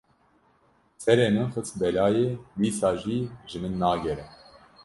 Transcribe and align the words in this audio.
Serê 1.03 1.27
min 1.35 1.47
xist 1.53 1.73
belayê 1.81 2.27
dîsa 2.61 2.91
jî 3.01 3.19
ji 3.49 3.57
min 3.63 3.73
nagere. 3.81 4.25